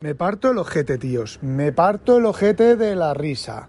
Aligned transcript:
Me 0.00 0.14
parto 0.14 0.52
el 0.52 0.58
ojete, 0.58 0.96
tíos. 0.96 1.40
Me 1.42 1.72
parto 1.72 2.18
el 2.18 2.26
ojete 2.26 2.76
de 2.76 2.94
la 2.94 3.14
risa. 3.14 3.68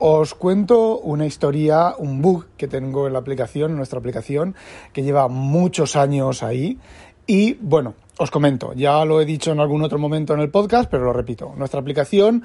Os 0.00 0.34
cuento 0.34 0.98
una 0.98 1.24
historia, 1.24 1.94
un 1.96 2.20
bug 2.20 2.46
que 2.56 2.66
tengo 2.66 3.06
en 3.06 3.12
la 3.12 3.20
aplicación, 3.20 3.70
en 3.70 3.76
nuestra 3.76 4.00
aplicación, 4.00 4.56
que 4.92 5.04
lleva 5.04 5.28
muchos 5.28 5.94
años 5.94 6.42
ahí. 6.42 6.80
Y 7.28 7.54
bueno, 7.60 7.94
os 8.18 8.32
comento, 8.32 8.72
ya 8.72 9.04
lo 9.04 9.20
he 9.20 9.24
dicho 9.24 9.52
en 9.52 9.60
algún 9.60 9.84
otro 9.84 10.00
momento 10.00 10.34
en 10.34 10.40
el 10.40 10.50
podcast, 10.50 10.90
pero 10.90 11.04
lo 11.04 11.12
repito. 11.12 11.54
Nuestra 11.56 11.78
aplicación 11.78 12.42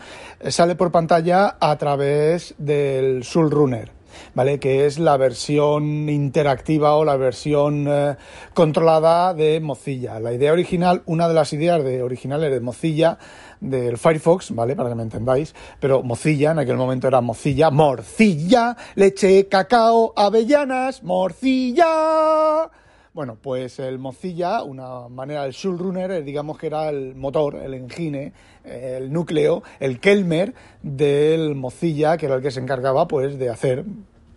sale 0.50 0.76
por 0.76 0.92
pantalla 0.92 1.58
a 1.60 1.76
través 1.80 2.54
del 2.60 3.24
Runner. 3.34 4.03
¿Vale? 4.34 4.60
Que 4.60 4.86
es 4.86 5.00
la 5.00 5.18
versión 5.18 6.10
interactiva 6.10 6.96
o 6.96 7.06
la 7.06 7.18
versión 7.18 7.86
eh, 7.88 8.16
controlada 8.54 9.34
de 9.34 9.60
Mozilla. 9.60 10.20
La 10.20 10.34
idea 10.34 10.52
original, 10.54 11.04
una 11.06 11.28
de 11.28 11.34
las 11.34 11.54
ideas 11.54 11.84
de, 11.84 12.04
originales 12.04 12.52
de 12.52 12.60
Mozilla, 12.60 13.18
del 13.60 13.98
Firefox, 13.98 14.54
¿vale? 14.54 14.76
Para 14.76 14.90
que 14.90 14.96
me 14.96 15.04
entendáis, 15.04 15.56
pero 15.80 16.04
Mozilla, 16.04 16.52
en 16.52 16.60
aquel 16.60 16.78
momento 16.78 17.08
era 17.08 17.22
Mozilla, 17.22 17.72
morcilla, 17.72 18.76
leche, 18.96 19.48
cacao, 19.48 20.14
avellanas, 20.16 21.02
morcilla. 21.04 22.70
Bueno, 23.14 23.38
pues 23.40 23.78
el 23.78 24.00
Mozilla, 24.00 24.64
una 24.64 25.08
manera, 25.08 25.46
el 25.46 25.54
Runner, 25.54 26.10
eh, 26.10 26.22
digamos 26.24 26.58
que 26.58 26.66
era 26.66 26.90
el 26.90 27.14
motor, 27.14 27.58
el 27.58 27.76
engine, 27.76 28.34
eh, 28.66 28.98
el 28.98 29.14
núcleo, 29.14 29.62
el 29.80 30.00
Kelmer 30.00 30.56
del 30.82 31.54
Mozilla, 31.54 32.18
que 32.18 32.26
era 32.26 32.36
el 32.36 32.42
que 32.42 32.50
se 32.50 32.60
encargaba 32.60 33.08
pues 33.08 33.38
de 33.38 33.50
hacer 33.52 33.86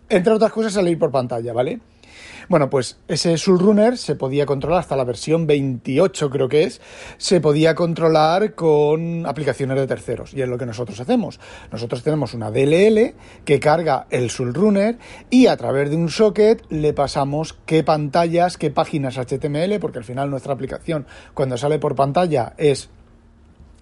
entre 0.09 0.33
otras 0.33 0.51
cosas, 0.51 0.73
salir 0.73 0.97
por 0.97 1.11
pantalla, 1.11 1.51
¿vale? 1.51 1.79
Bueno, 2.49 2.69
pues 2.69 2.97
ese 3.09 3.35
Runner 3.45 3.97
se 3.97 4.15
podía 4.15 4.45
controlar 4.45 4.79
hasta 4.79 4.95
la 4.95 5.03
versión 5.03 5.47
28, 5.47 6.29
creo 6.29 6.47
que 6.47 6.63
es, 6.63 6.79
se 7.17 7.41
podía 7.41 7.75
controlar 7.75 8.55
con 8.55 9.25
aplicaciones 9.25 9.77
de 9.77 9.85
terceros. 9.85 10.33
Y 10.33 10.41
es 10.41 10.47
lo 10.47 10.57
que 10.57 10.65
nosotros 10.65 10.97
hacemos. 11.01 11.41
Nosotros 11.73 12.03
tenemos 12.03 12.33
una 12.33 12.49
DLL 12.49 13.15
que 13.43 13.59
carga 13.59 14.07
el 14.09 14.29
Runner 14.29 14.97
y 15.29 15.47
a 15.47 15.57
través 15.57 15.89
de 15.89 15.97
un 15.97 16.09
socket 16.09 16.63
le 16.69 16.93
pasamos 16.93 17.57
qué 17.65 17.83
pantallas, 17.83 18.57
qué 18.57 18.71
páginas 18.71 19.17
HTML, 19.17 19.79
porque 19.81 19.97
al 19.99 20.05
final 20.05 20.29
nuestra 20.29 20.53
aplicación 20.53 21.05
cuando 21.33 21.57
sale 21.57 21.79
por 21.79 21.95
pantalla 21.95 22.53
es 22.57 22.89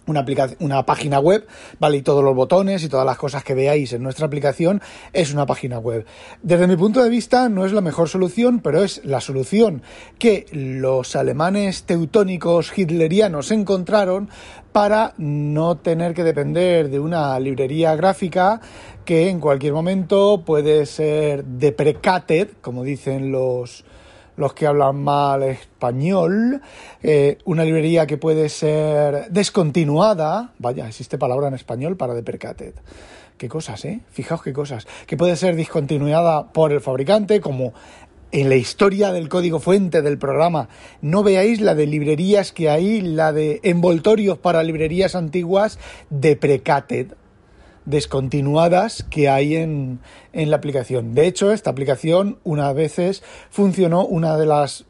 una, 0.07 0.25
una 0.59 0.85
página 0.85 1.19
web, 1.19 1.47
¿vale? 1.79 1.97
Y 1.97 2.01
todos 2.01 2.23
los 2.23 2.35
botones 2.35 2.83
y 2.83 2.89
todas 2.89 3.05
las 3.05 3.17
cosas 3.17 3.43
que 3.43 3.53
veáis 3.53 3.93
en 3.93 4.03
nuestra 4.03 4.27
aplicación 4.27 4.81
es 5.13 5.33
una 5.33 5.45
página 5.45 5.79
web. 5.79 6.05
Desde 6.41 6.67
mi 6.67 6.75
punto 6.75 7.03
de 7.03 7.09
vista 7.09 7.49
no 7.49 7.65
es 7.65 7.71
la 7.71 7.81
mejor 7.81 8.09
solución, 8.09 8.59
pero 8.59 8.83
es 8.83 9.03
la 9.03 9.21
solución 9.21 9.81
que 10.19 10.45
los 10.51 11.15
alemanes 11.15 11.83
teutónicos 11.83 12.77
hitlerianos 12.77 13.51
encontraron 13.51 14.29
para 14.71 15.13
no 15.17 15.77
tener 15.77 16.13
que 16.13 16.23
depender 16.23 16.89
de 16.89 16.99
una 16.99 17.39
librería 17.39 17.95
gráfica 17.95 18.59
que 19.05 19.29
en 19.29 19.39
cualquier 19.39 19.71
momento 19.71 20.43
puede 20.45 20.85
ser 20.85 21.45
deprecated, 21.45 22.49
como 22.61 22.83
dicen 22.83 23.31
los, 23.31 23.85
los 24.37 24.53
que 24.53 24.67
hablan 24.67 24.97
mal 25.03 25.43
español, 25.43 26.61
eh, 27.03 27.37
una 27.45 27.63
librería 27.63 28.05
que 28.05 28.17
puede 28.17 28.49
ser 28.49 29.29
descontinuada, 29.29 30.53
vaya, 30.59 30.87
existe 30.87 31.17
palabra 31.17 31.47
en 31.47 31.53
español 31.53 31.97
para 31.97 32.13
deprecated. 32.13 32.73
Qué 33.37 33.49
cosas, 33.49 33.83
¿eh? 33.83 33.99
Fijaos 34.11 34.41
qué 34.41 34.53
cosas. 34.53 34.87
Que 35.07 35.17
puede 35.17 35.35
ser 35.35 35.55
discontinuada 35.55 36.53
por 36.53 36.71
el 36.71 36.79
fabricante, 36.79 37.41
como 37.41 37.73
en 38.31 38.49
la 38.49 38.55
historia 38.55 39.11
del 39.11 39.29
código 39.29 39.59
fuente 39.59 40.01
del 40.01 40.17
programa. 40.17 40.69
No 41.01 41.23
veáis 41.23 41.61
la 41.61 41.75
de 41.75 41.85
librerías 41.85 42.51
que 42.51 42.69
hay, 42.69 43.01
la 43.01 43.33
de 43.33 43.59
envoltorios 43.63 44.37
para 44.37 44.63
librerías 44.63 45.15
antiguas 45.15 45.79
deprecated 46.09 47.13
descontinuadas 47.85 49.03
que 49.09 49.29
hay 49.29 49.55
en, 49.55 49.99
en 50.33 50.49
la 50.49 50.57
aplicación. 50.57 51.13
De 51.13 51.27
hecho, 51.27 51.51
esta 51.51 51.69
aplicación 51.69 52.39
una 52.43 52.73
veces 52.73 53.23
funcionó, 53.49 54.05
una 54.05 54.37
de 54.37 54.45
las 54.45 54.85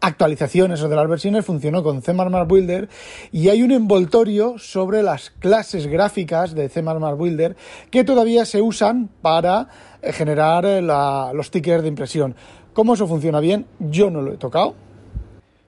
actualizaciones 0.00 0.82
o 0.82 0.88
de 0.88 0.96
las 0.96 1.08
versiones 1.08 1.44
funcionó 1.44 1.82
con 1.82 2.02
C++ 2.02 2.12
Builder 2.12 2.88
y 3.32 3.48
hay 3.48 3.62
un 3.62 3.70
envoltorio 3.70 4.58
sobre 4.58 5.02
las 5.02 5.30
clases 5.30 5.86
gráficas 5.86 6.54
de 6.54 6.68
C++ 6.68 6.82
Builder 6.82 7.56
que 7.90 8.04
todavía 8.04 8.44
se 8.46 8.62
usan 8.62 9.10
para 9.20 9.68
eh, 10.02 10.12
generar 10.12 10.64
eh, 10.64 10.80
los 10.80 11.50
tickers 11.50 11.82
de 11.82 11.88
impresión. 11.88 12.34
¿Cómo 12.72 12.94
eso 12.94 13.06
funciona 13.06 13.40
bien? 13.40 13.66
Yo 13.78 14.10
no 14.10 14.22
lo 14.22 14.32
he 14.32 14.36
tocado. 14.36 14.74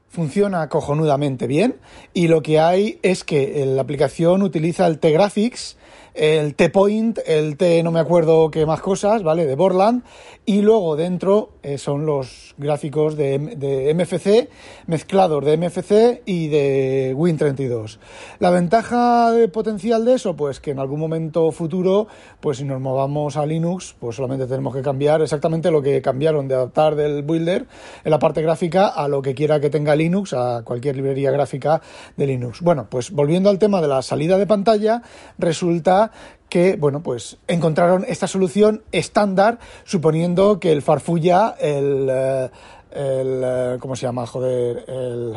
Funciona 0.09 0.69
cojonudamente 0.69 1.47
bien 1.47 1.77
y 2.13 2.29
lo 2.29 2.43
que 2.43 2.61
hay 2.61 2.99
es 3.03 3.25
que 3.25 3.65
la 3.67 3.81
aplicación 3.83 4.43
utiliza 4.43 4.87
el 4.87 4.99
T-Graphics 4.99 5.79
el 6.15 6.55
T-Point, 6.55 7.19
el 7.27 7.57
T 7.57 7.83
no 7.83 7.91
me 7.91 8.01
acuerdo 8.01 8.51
qué 8.51 8.67
más 8.67 8.81
cosas, 8.81 9.23
¿vale? 9.23 9.47
De 9.47 9.55
Borland. 9.55 10.03
Y 10.45 10.63
luego 10.63 10.97
dentro 10.97 11.51
eh, 11.63 11.79
son 11.79 12.07
los 12.07 12.55
gráficos 12.59 13.17
de, 13.17 13.95
MFC, 13.95 14.49
mezclados 14.87 15.45
de 15.45 15.57
MFC 15.57 16.23
y 16.27 16.49
de 16.49 17.15
Win32. 17.17 17.99
La 18.39 18.51
ventaja 18.51 19.33
potencial 19.53 20.05
de 20.05 20.15
eso, 20.15 20.35
pues 20.35 20.61
que 20.61 20.73
en 20.73 20.79
algún 20.79 20.99
momento 20.99 21.53
futuro, 21.53 22.09
pues 22.41 22.59
si 22.59 22.65
nos 22.65 22.81
movamos 22.81 23.37
a 23.37 23.47
Linux, 23.47 23.95
pues 23.99 24.17
solamente 24.17 24.47
tenemos 24.47 24.75
que 24.75 24.83
cambiar 24.83 25.23
exactamente 25.23 25.71
lo 25.71 25.83
que 25.83 26.03
cambiaron 26.03 26.49
de 26.49 26.55
adaptar 26.55 26.97
del 26.97 27.23
builder 27.23 27.67
en 28.05 28.11
la 28.11 28.19
parte 28.19 28.43
gráfica 28.43 28.89
a 28.89 29.07
lo 29.09 29.23
que 29.23 29.35
quiera 29.35 29.61
que 29.61 29.71
tenga 29.71 29.95
Linux, 29.95 30.33
a 30.33 30.63
cualquier 30.65 30.97
librería 30.97 31.31
gráfica 31.31 31.81
de 32.17 32.27
Linux. 32.27 32.61
Bueno, 32.61 32.87
pues 32.91 33.11
volviendo 33.11 33.51
al 33.51 33.59
tema 33.59 33.81
de 33.81 33.89
la 33.89 34.03
salida 34.03 34.37
de 34.37 34.47
pantalla, 34.47 35.03
resulta 35.39 36.11
que, 36.53 36.77
bueno, 36.77 37.03
pues 37.03 37.39
encontraron 37.49 38.05
esta 38.07 38.27
solución 38.27 38.83
estándar, 38.93 39.59
suponiendo 39.85 40.61
que 40.61 40.71
el 40.71 40.83
Farfulla, 40.83 41.57
el, 41.59 42.09
eh, 42.11 42.51
el 42.91 43.43
eh, 43.43 43.77
¿cómo 43.81 43.97
se 43.97 44.03
llama? 44.03 44.27
Joder, 44.27 44.85
el 44.87 45.33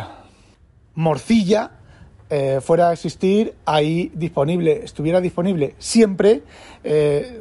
Morcilla, 0.96 1.72
eh, 2.30 2.60
fuera 2.62 2.90
a 2.90 2.94
existir 2.94 3.56
ahí 3.66 4.12
disponible, 4.14 4.82
estuviera 4.84 5.22
disponible 5.22 5.76
siempre, 5.80 6.44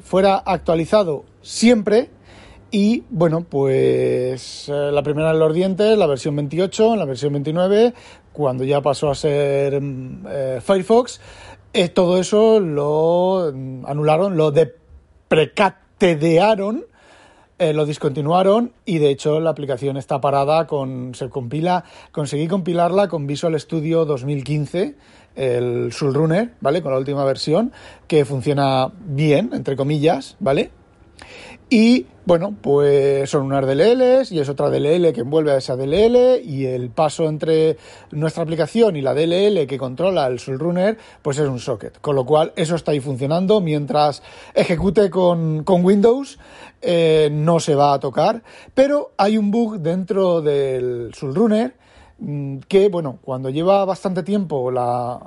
fuera 0.04 0.36
actualizado 0.36 1.24
siempre. 1.42 2.10
Y 2.70 3.02
bueno, 3.10 3.40
pues 3.40 4.68
la 4.68 5.02
primera 5.02 5.32
en 5.32 5.40
los 5.40 5.52
dientes, 5.52 5.98
la 5.98 6.06
versión 6.06 6.36
28, 6.36 6.94
la 6.94 7.06
versión 7.06 7.32
29, 7.32 7.92
cuando 8.32 8.62
ya 8.62 8.80
pasó 8.80 9.10
a 9.10 9.16
ser 9.16 9.80
mm, 9.80 10.60
Firefox, 10.60 11.20
todo 11.92 12.18
eso 12.18 12.60
lo 12.60 13.52
anularon, 13.86 14.36
lo 14.36 14.52
deprecatedearon, 14.52 16.84
eh, 17.58 17.72
lo 17.72 17.84
discontinuaron 17.84 18.72
y 18.84 18.98
de 18.98 19.10
hecho 19.10 19.40
la 19.40 19.50
aplicación 19.50 19.96
está 19.96 20.20
parada 20.20 20.68
con, 20.68 21.14
se 21.14 21.28
compila, 21.28 21.84
conseguí 22.12 22.46
compilarla 22.46 23.08
con 23.08 23.26
Visual 23.26 23.58
Studio 23.58 24.04
2015, 24.04 24.94
el 25.34 25.92
Runner, 25.92 26.52
¿vale? 26.60 26.80
Con 26.80 26.92
la 26.92 26.98
última 26.98 27.24
versión, 27.24 27.72
que 28.06 28.24
funciona 28.24 28.92
bien, 29.00 29.50
entre 29.52 29.74
comillas, 29.74 30.36
¿vale? 30.38 30.70
Y 31.70 32.06
bueno, 32.26 32.54
pues 32.60 33.28
son 33.28 33.46
unas 33.46 33.66
DLLs 33.66 34.32
y 34.32 34.40
es 34.40 34.48
otra 34.48 34.70
DLL 34.70 35.12
que 35.12 35.20
envuelve 35.20 35.52
a 35.52 35.56
esa 35.56 35.76
DLL 35.76 36.40
y 36.42 36.66
el 36.66 36.90
paso 36.90 37.28
entre 37.28 37.76
nuestra 38.12 38.42
aplicación 38.42 38.96
y 38.96 39.02
la 39.02 39.14
DLL 39.14 39.66
que 39.66 39.78
controla 39.78 40.26
el 40.26 40.38
Runner, 40.38 40.96
pues 41.22 41.38
es 41.38 41.48
un 41.48 41.58
socket. 41.58 42.00
Con 42.00 42.16
lo 42.16 42.24
cual 42.24 42.52
eso 42.56 42.76
está 42.76 42.92
ahí 42.92 43.00
funcionando 43.00 43.60
mientras 43.60 44.22
ejecute 44.54 45.10
con, 45.10 45.64
Windows 45.66 46.38
eh, 46.80 47.28
no 47.32 47.60
se 47.60 47.74
va 47.74 47.94
a 47.94 48.00
tocar. 48.00 48.42
Pero 48.74 49.12
hay 49.16 49.36
un 49.36 49.50
bug 49.50 49.80
dentro 49.80 50.40
del 50.40 51.12
Runner 51.12 51.74
mm, 52.18 52.58
que, 52.68 52.88
bueno, 52.88 53.18
cuando 53.22 53.50
lleva 53.50 53.84
bastante 53.84 54.22
tiempo 54.22 54.70
la, 54.70 55.20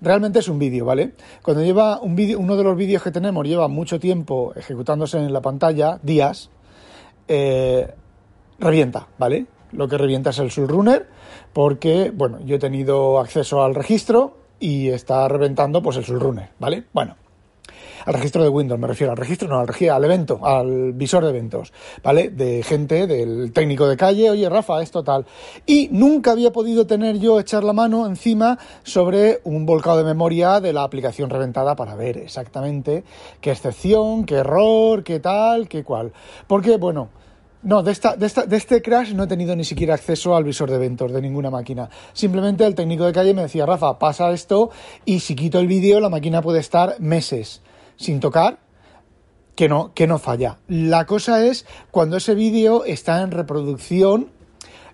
realmente 0.00 0.38
es 0.38 0.48
un 0.48 0.58
vídeo, 0.58 0.84
¿vale? 0.84 1.14
Cuando 1.42 1.62
lleva 1.62 2.00
un 2.00 2.14
vídeo, 2.14 2.38
uno 2.38 2.56
de 2.56 2.64
los 2.64 2.76
vídeos 2.76 3.02
que 3.02 3.10
tenemos 3.10 3.46
lleva 3.46 3.68
mucho 3.68 4.00
tiempo 4.00 4.52
ejecutándose 4.54 5.18
en 5.18 5.32
la 5.32 5.40
pantalla, 5.40 5.98
días, 6.02 6.50
eh, 7.28 7.94
revienta, 8.58 9.08
¿vale? 9.18 9.46
Lo 9.72 9.88
que 9.88 9.98
revienta 9.98 10.30
es 10.30 10.38
el 10.38 10.50
Runner, 10.50 11.08
porque, 11.52 12.10
bueno, 12.14 12.40
yo 12.44 12.56
he 12.56 12.58
tenido 12.58 13.20
acceso 13.20 13.62
al 13.62 13.74
registro 13.74 14.38
y 14.58 14.88
está 14.88 15.26
reventando 15.28 15.82
pues 15.82 15.96
el 15.96 16.04
Sulrunner, 16.04 16.50
¿vale? 16.58 16.84
Bueno, 16.92 17.16
al 18.06 18.14
registro 18.14 18.42
de 18.42 18.48
Windows, 18.48 18.80
me 18.80 18.86
refiero 18.86 19.12
al 19.12 19.16
registro, 19.16 19.48
no, 19.48 19.58
al 19.58 19.68
al 19.90 20.04
evento, 20.04 20.40
al 20.44 20.92
visor 20.92 21.24
de 21.24 21.30
eventos, 21.30 21.72
¿vale? 22.02 22.30
De 22.30 22.62
gente, 22.62 23.06
del 23.06 23.52
técnico 23.52 23.88
de 23.88 23.96
calle, 23.96 24.30
oye, 24.30 24.48
Rafa, 24.48 24.82
esto 24.82 25.02
tal. 25.02 25.26
Y 25.66 25.88
nunca 25.92 26.32
había 26.32 26.52
podido 26.52 26.86
tener 26.86 27.18
yo 27.18 27.40
echar 27.40 27.64
la 27.64 27.72
mano 27.72 28.06
encima 28.06 28.58
sobre 28.82 29.40
un 29.44 29.66
volcado 29.66 29.98
de 29.98 30.04
memoria 30.04 30.60
de 30.60 30.72
la 30.72 30.82
aplicación 30.82 31.30
reventada 31.30 31.76
para 31.76 31.94
ver 31.94 32.18
exactamente 32.18 33.04
qué 33.40 33.52
excepción, 33.52 34.24
qué 34.24 34.36
error, 34.36 35.02
qué 35.02 35.20
tal, 35.20 35.68
qué 35.68 35.84
cual. 35.84 36.12
Porque, 36.46 36.76
bueno, 36.76 37.08
no, 37.62 37.82
de, 37.82 37.92
esta, 37.92 38.16
de, 38.16 38.26
esta, 38.26 38.46
de 38.46 38.56
este 38.56 38.80
crash 38.80 39.12
no 39.12 39.24
he 39.24 39.26
tenido 39.26 39.54
ni 39.54 39.64
siquiera 39.64 39.94
acceso 39.94 40.34
al 40.34 40.44
visor 40.44 40.70
de 40.70 40.76
eventos 40.76 41.12
de 41.12 41.20
ninguna 41.20 41.50
máquina. 41.50 41.90
Simplemente 42.14 42.64
el 42.64 42.74
técnico 42.74 43.04
de 43.04 43.12
calle 43.12 43.34
me 43.34 43.42
decía, 43.42 43.66
Rafa, 43.66 43.98
pasa 43.98 44.30
esto 44.30 44.70
y 45.04 45.20
si 45.20 45.34
quito 45.34 45.58
el 45.58 45.66
vídeo 45.66 46.00
la 46.00 46.08
máquina 46.08 46.40
puede 46.40 46.60
estar 46.60 46.98
meses 47.00 47.60
sin 48.00 48.18
tocar, 48.18 48.58
que 49.54 49.68
no, 49.68 49.92
que 49.94 50.06
no 50.06 50.18
falla. 50.18 50.58
La 50.68 51.04
cosa 51.04 51.44
es 51.44 51.66
cuando 51.90 52.16
ese 52.16 52.34
vídeo 52.34 52.84
está 52.84 53.20
en 53.20 53.30
reproducción 53.30 54.30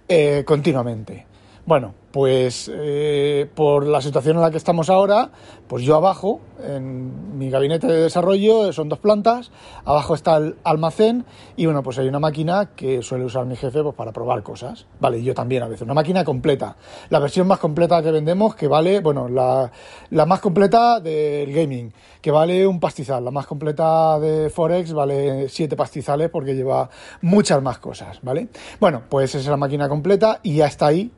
eh, 0.09 0.43
continuamente. 0.45 1.25
Bueno, 1.67 1.95
pues 2.17 2.71
eh, 2.73 3.47
por 3.55 3.87
la 3.87 4.01
situación 4.01 4.37
en 4.37 4.43
la 4.43 4.51
que 4.51 4.57
estamos 4.57 4.89
ahora, 4.89 5.33
pues 5.67 5.85
yo 5.85 5.97
abajo, 5.97 6.41
en 6.65 7.37
mi 7.37 7.51
gabinete 7.51 7.87
de 7.87 8.05
desarrollo, 8.05 8.73
son 8.73 8.89
dos 8.89 9.01
plantas, 9.01 9.51
abajo 9.85 10.15
está 10.15 10.39
el 10.39 10.57
almacén 10.65 11.27
y 11.57 11.67
bueno, 11.67 11.83
pues 11.83 11.99
hay 11.99 12.09
una 12.09 12.19
máquina 12.19 12.71
que 12.75 13.03
suele 13.03 13.27
usar 13.27 13.45
mi 13.45 13.55
jefe 13.55 13.83
pues, 13.83 13.95
para 13.95 14.13
probar 14.13 14.43
cosas. 14.43 14.87
Vale, 14.99 15.23
yo 15.23 15.35
también 15.35 15.63
a 15.63 15.69
veces, 15.69 15.83
una 15.83 15.93
máquina 15.93 16.25
completa. 16.25 16.79
La 17.11 17.19
versión 17.19 17.47
más 17.49 17.59
completa 17.59 18.03
que 18.03 18.11
vendemos, 18.11 18.55
que 18.55 18.67
vale, 18.67 19.01
bueno, 19.01 19.29
la, 19.29 19.71
la 20.09 20.25
más 20.25 20.41
completa 20.41 21.01
del 21.01 21.53
gaming, 21.53 21.93
que 22.23 22.31
vale 22.31 22.67
un 22.67 22.81
pastizal. 22.81 23.27
La 23.27 23.31
más 23.31 23.47
completa 23.47 24.19
de 24.19 24.49
Forex 24.49 24.95
vale 24.95 25.51
siete 25.51 25.77
pastizales 25.77 26.31
porque 26.31 26.55
lleva 26.55 26.89
muchas 27.21 27.63
más 27.63 27.77
cosas, 27.77 28.21
¿vale? 28.23 28.49
Bueno, 28.81 29.03
pues 29.07 29.35
esa 29.35 29.39
es 29.41 29.49
la 29.49 29.59
máquina 29.59 29.87
completa 29.87 30.41
y 30.43 30.57
ya 30.57 30.67
está 30.67 30.87
ahí 30.87 31.13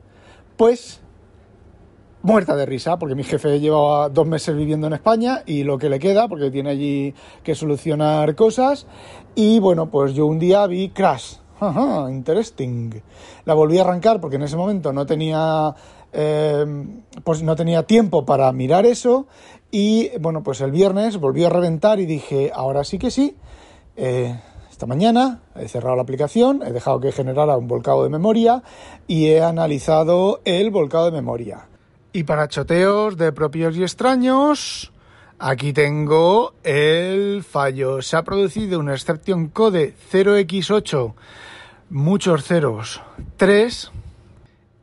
pues 0.59 0.99
muerta 2.21 2.53
de 2.57 2.65
risa, 2.65 2.99
porque 2.99 3.15
mi 3.15 3.23
jefe 3.23 3.61
lleva 3.61 4.09
dos 4.09 4.27
meses 4.27 4.57
viviendo 4.57 4.87
en 4.87 4.93
España 4.93 5.41
y 5.45 5.63
lo 5.63 5.77
que 5.77 5.87
le 5.87 5.99
queda, 5.99 6.27
porque 6.27 6.51
tiene 6.51 6.71
allí 6.71 7.13
que 7.43 7.55
solucionar 7.55 8.35
cosas. 8.35 8.85
Y 9.35 9.61
bueno, 9.61 9.89
pues 9.89 10.13
yo 10.15 10.25
un 10.25 10.37
día 10.37 10.67
vi 10.67 10.89
Crash. 10.89 11.35
Interesting. 12.09 13.01
La 13.45 13.53
volví 13.53 13.77
a 13.77 13.83
arrancar 13.83 14.19
porque 14.19 14.35
en 14.35 14.43
ese 14.43 14.57
momento 14.57 14.91
no 14.91 15.05
tenía, 15.05 15.73
eh, 16.11 16.65
pues 17.23 17.41
no 17.41 17.55
tenía 17.55 17.83
tiempo 17.83 18.25
para 18.25 18.51
mirar 18.51 18.85
eso. 18.85 19.27
Y 19.71 20.09
bueno, 20.19 20.43
pues 20.43 20.59
el 20.59 20.71
viernes 20.71 21.21
volvió 21.21 21.47
a 21.47 21.51
reventar 21.51 22.01
y 22.01 22.05
dije, 22.05 22.51
ahora 22.53 22.83
sí 22.83 22.99
que 22.99 23.11
sí. 23.11 23.37
Eh, 23.95 24.37
esta 24.79 24.87
mañana 24.87 25.41
he 25.57 25.67
cerrado 25.67 25.97
la 25.97 26.03
aplicación, 26.03 26.63
he 26.65 26.71
dejado 26.71 27.01
que 27.01 27.11
generara 27.11 27.57
un 27.57 27.67
volcado 27.67 28.03
de 28.03 28.09
memoria 28.09 28.63
y 29.07 29.27
he 29.27 29.43
analizado 29.43 30.39
el 30.45 30.71
volcado 30.71 31.03
de 31.03 31.11
memoria. 31.11 31.67
Y 32.13 32.23
para 32.23 32.47
choteos 32.47 33.17
de 33.17 33.33
propios 33.33 33.75
y 33.75 33.81
extraños, 33.83 34.93
aquí 35.37 35.73
tengo 35.73 36.53
el 36.63 37.43
fallo. 37.43 38.01
Se 38.01 38.15
ha 38.15 38.23
producido 38.23 38.79
una 38.79 38.93
exception 38.93 39.49
code 39.49 39.95
0x8, 40.13 41.13
muchos 41.89 42.45
ceros, 42.45 43.01
3, 43.35 43.91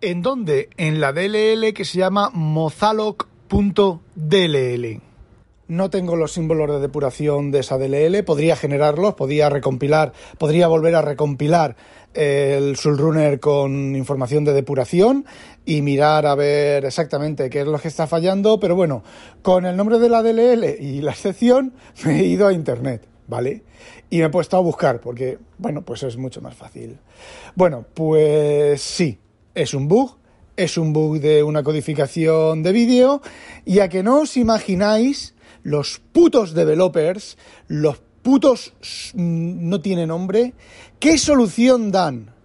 en 0.02 0.20
donde 0.20 0.69
en 0.76 1.00
la 1.00 1.14
DLL 1.14 1.72
que 1.72 1.87
se 1.87 2.00
llama 2.00 2.28
mozaloc.dll 2.34 3.46
no 5.69 5.91
tengo 5.91 6.17
los 6.17 6.33
símbolos 6.33 6.71
de 6.71 6.81
depuración 6.81 7.51
de 7.51 7.61
esa 7.61 7.79
DLL, 7.79 8.23
podría 8.25 8.57
generarlos, 8.57 9.15
podría 9.15 9.51
recompilar, 9.51 10.13
podría 10.39 10.69
volver 10.69 10.95
a 10.95 11.03
recompilar 11.03 11.77
el 12.15 12.77
Sulrunner 12.77 13.41
con 13.41 13.95
información 13.95 14.45
de 14.45 14.53
depuración 14.53 15.27
y 15.65 15.83
mirar 15.83 16.27
a 16.27 16.35
ver 16.35 16.85
exactamente 16.85 17.51
qué 17.51 17.61
es 17.61 17.67
lo 17.67 17.79
que 17.79 17.89
está 17.89 18.07
fallando, 18.07 18.59
pero 18.59 18.75
bueno, 18.75 19.03
con 19.43 19.67
el 19.67 19.77
nombre 19.77 19.99
de 19.99 20.09
la 20.09 20.23
DLL 20.23 20.65
y 20.81 21.01
la 21.03 21.11
excepción 21.11 21.75
me 22.05 22.21
he 22.21 22.25
ido 22.25 22.47
a 22.47 22.53
internet, 22.53 23.07
¿vale? 23.27 23.65
Y 24.09 24.19
me 24.19 24.25
he 24.25 24.31
puesto 24.31 24.57
a 24.57 24.61
buscar 24.61 25.01
porque, 25.01 25.39
bueno, 25.59 25.83
pues 25.83 26.05
es 26.05 26.17
mucho 26.17 26.41
más 26.41 26.55
fácil. 26.55 26.99
Bueno, 27.55 27.85
pues 27.93 28.81
sí, 28.81 29.19
es 29.55 29.75
un 29.75 29.89
bug, 29.89 30.17
es 30.57 30.79
un 30.79 30.93
bug 30.93 31.21
de 31.21 31.43
una 31.43 31.63
codificación 31.63 32.63
de 32.63 32.73
vídeo 32.73 33.21
y 33.65 33.81
a 33.81 33.89
que 33.89 34.03
no 34.03 34.21
os 34.21 34.37
imagináis 34.37 35.35
los 35.67 36.01
putos 36.13 36.55
developers, 36.55 37.37
los 37.67 37.99
putos 38.23 38.73
mm, 39.15 39.69
no 39.69 39.81
tiene 39.81 40.07
nombre, 40.07 40.55
¿qué 41.01 41.19
solución 41.19 41.91
dan? 41.91 42.36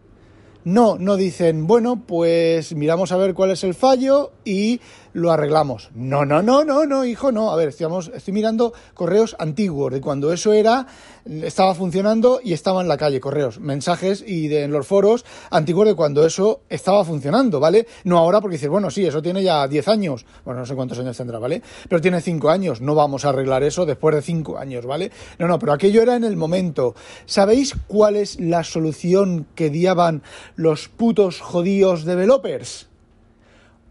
No, 0.63 0.97
no 0.99 1.17
dicen, 1.17 1.65
bueno, 1.65 2.03
pues 2.05 2.75
miramos 2.75 3.11
a 3.11 3.17
ver 3.17 3.33
cuál 3.33 3.49
es 3.49 3.63
el 3.63 3.73
fallo 3.73 4.31
y 4.45 4.79
lo 5.13 5.31
arreglamos. 5.31 5.89
No, 5.93 6.25
no, 6.25 6.41
no, 6.41 6.63
no, 6.63 6.85
no, 6.85 7.05
hijo, 7.05 7.31
no. 7.31 7.51
A 7.51 7.55
ver, 7.55 7.69
estamos, 7.69 8.11
estoy 8.13 8.33
mirando 8.33 8.73
correos 8.93 9.35
antiguos, 9.39 9.91
de 9.91 10.01
cuando 10.01 10.31
eso 10.31 10.53
era, 10.53 10.87
estaba 11.25 11.75
funcionando 11.75 12.39
y 12.43 12.53
estaba 12.53 12.81
en 12.81 12.87
la 12.87 12.97
calle, 12.97 13.19
correos, 13.19 13.59
mensajes 13.59 14.23
y 14.25 14.47
de 14.47 14.63
en 14.63 14.71
los 14.71 14.87
foros 14.87 15.25
antiguos 15.49 15.87
de 15.87 15.95
cuando 15.95 16.25
eso 16.25 16.61
estaba 16.69 17.03
funcionando, 17.03 17.59
¿vale? 17.59 17.87
No 18.03 18.17
ahora 18.17 18.39
porque 18.39 18.55
dices, 18.55 18.69
bueno, 18.69 18.89
sí, 18.89 19.05
eso 19.05 19.21
tiene 19.21 19.43
ya 19.43 19.67
10 19.67 19.87
años, 19.87 20.25
bueno, 20.45 20.61
no 20.61 20.65
sé 20.65 20.75
cuántos 20.75 20.99
años 20.99 21.17
tendrá, 21.17 21.39
¿vale? 21.39 21.61
Pero 21.89 22.01
tiene 22.01 22.21
5 22.21 22.49
años, 22.49 22.81
no 22.81 22.95
vamos 22.95 23.25
a 23.25 23.29
arreglar 23.29 23.63
eso 23.63 23.85
después 23.85 24.15
de 24.15 24.21
5 24.21 24.57
años, 24.57 24.85
¿vale? 24.85 25.11
No, 25.39 25.47
no, 25.47 25.59
pero 25.59 25.73
aquello 25.73 26.01
era 26.01 26.15
en 26.15 26.23
el 26.23 26.37
momento. 26.37 26.95
¿Sabéis 27.25 27.75
cuál 27.87 28.15
es 28.15 28.39
la 28.39 28.63
solución 28.63 29.47
que 29.55 29.69
diaban 29.69 30.23
los 30.55 30.87
putos 30.87 31.39
jodíos 31.39 32.05
developers? 32.05 32.87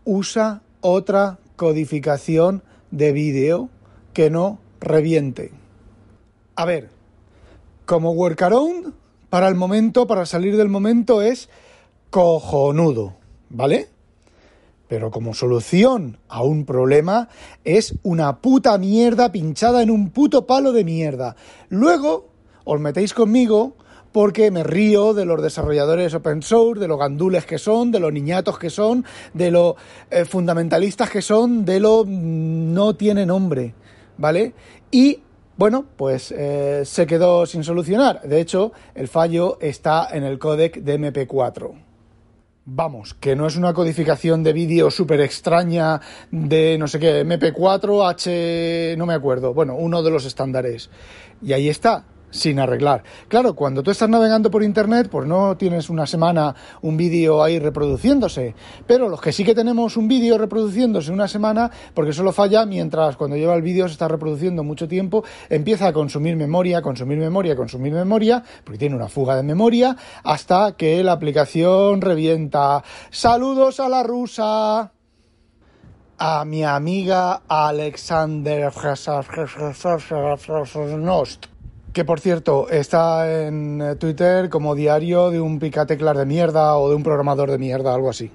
Usa 0.04 0.62
otra 0.80 1.38
codificación 1.56 2.62
de 2.90 3.12
vídeo 3.12 3.68
que 4.12 4.30
no 4.30 4.58
reviente. 4.80 5.52
A 6.56 6.64
ver, 6.64 6.90
como 7.86 8.12
workaround, 8.12 8.92
para 9.28 9.48
el 9.48 9.54
momento, 9.54 10.06
para 10.06 10.26
salir 10.26 10.56
del 10.56 10.68
momento, 10.68 11.22
es 11.22 11.48
cojonudo, 12.10 13.16
¿vale? 13.48 13.88
Pero 14.88 15.10
como 15.12 15.34
solución 15.34 16.18
a 16.28 16.42
un 16.42 16.64
problema 16.64 17.28
es 17.64 17.94
una 18.02 18.40
puta 18.40 18.76
mierda 18.76 19.30
pinchada 19.30 19.82
en 19.82 19.90
un 19.90 20.10
puto 20.10 20.46
palo 20.46 20.72
de 20.72 20.84
mierda. 20.84 21.36
Luego 21.68 22.28
os 22.64 22.80
metéis 22.80 23.14
conmigo 23.14 23.76
porque 24.12 24.50
me 24.50 24.62
río 24.62 25.14
de 25.14 25.24
los 25.24 25.42
desarrolladores 25.42 26.14
open 26.14 26.42
source, 26.42 26.80
de 26.80 26.88
los 26.88 26.98
gandules 26.98 27.46
que 27.46 27.58
son, 27.58 27.90
de 27.90 28.00
los 28.00 28.12
niñatos 28.12 28.58
que 28.58 28.70
son, 28.70 29.04
de 29.34 29.50
los 29.50 29.74
eh, 30.10 30.24
fundamentalistas 30.24 31.10
que 31.10 31.22
son, 31.22 31.64
de 31.64 31.80
lo 31.80 32.04
no 32.06 32.94
tiene 32.94 33.26
nombre, 33.26 33.74
¿vale? 34.18 34.54
Y 34.90 35.20
bueno, 35.56 35.84
pues 35.96 36.32
eh, 36.32 36.82
se 36.84 37.06
quedó 37.06 37.44
sin 37.44 37.62
solucionar. 37.64 38.22
De 38.22 38.40
hecho, 38.40 38.72
el 38.94 39.08
fallo 39.08 39.58
está 39.60 40.08
en 40.10 40.24
el 40.24 40.38
códec 40.38 40.78
de 40.80 40.98
MP4. 40.98 41.72
Vamos, 42.64 43.14
que 43.14 43.34
no 43.36 43.46
es 43.46 43.56
una 43.56 43.74
codificación 43.74 44.42
de 44.42 44.52
vídeo 44.52 44.90
súper 44.90 45.20
extraña 45.20 46.00
de 46.30 46.78
no 46.78 46.86
sé 46.88 46.98
qué, 46.98 47.26
MP4, 47.26 48.08
H, 48.08 48.94
no 48.96 49.06
me 49.06 49.14
acuerdo, 49.14 49.52
bueno, 49.52 49.74
uno 49.74 50.02
de 50.02 50.10
los 50.10 50.24
estándares. 50.24 50.88
Y 51.42 51.52
ahí 51.52 51.68
está, 51.68 52.04
sin 52.30 52.58
arreglar. 52.58 53.02
Claro, 53.28 53.54
cuando 53.54 53.82
tú 53.82 53.90
estás 53.90 54.08
navegando 54.08 54.50
por 54.50 54.62
internet, 54.62 55.08
pues 55.10 55.26
no 55.26 55.56
tienes 55.56 55.90
una 55.90 56.06
semana 56.06 56.54
un 56.82 56.96
vídeo 56.96 57.42
ahí 57.42 57.58
reproduciéndose. 57.58 58.54
Pero 58.86 59.08
los 59.08 59.20
que 59.20 59.32
sí 59.32 59.44
que 59.44 59.54
tenemos 59.54 59.96
un 59.96 60.08
vídeo 60.08 60.38
reproduciéndose 60.38 61.12
una 61.12 61.28
semana, 61.28 61.70
porque 61.94 62.12
solo 62.12 62.32
falla 62.32 62.64
mientras 62.66 63.16
cuando 63.16 63.36
lleva 63.36 63.54
el 63.54 63.62
vídeo 63.62 63.86
se 63.86 63.92
está 63.92 64.08
reproduciendo 64.08 64.64
mucho 64.64 64.88
tiempo, 64.88 65.24
empieza 65.48 65.88
a 65.88 65.92
consumir 65.92 66.36
memoria, 66.36 66.82
consumir 66.82 67.18
memoria, 67.18 67.56
consumir 67.56 67.92
memoria, 67.92 68.42
porque 68.64 68.78
tiene 68.78 68.96
una 68.96 69.08
fuga 69.08 69.36
de 69.36 69.42
memoria, 69.42 69.96
hasta 70.22 70.72
que 70.76 71.02
la 71.02 71.12
aplicación 71.12 72.00
revienta. 72.00 72.82
Saludos 73.10 73.80
a 73.80 73.88
la 73.88 74.02
rusa 74.02 74.92
a 76.22 76.44
mi 76.44 76.62
amiga 76.62 77.42
Alexander 77.48 78.70
Nost 80.98 81.49
que 81.92 82.04
por 82.04 82.20
cierto 82.20 82.68
está 82.68 83.46
en 83.46 83.80
eh, 83.80 83.96
Twitter 83.96 84.48
como 84.48 84.74
diario 84.74 85.30
de 85.30 85.40
un 85.40 85.58
picateclas 85.58 86.16
de 86.16 86.26
mierda 86.26 86.76
o 86.76 86.88
de 86.88 86.94
un 86.94 87.02
programador 87.02 87.50
de 87.50 87.58
mierda, 87.58 87.94
algo 87.94 88.10
así. 88.10 88.30